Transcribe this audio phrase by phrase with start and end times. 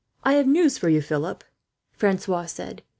[0.23, 0.99] "I have news for you,"
[1.91, 2.81] Francois said.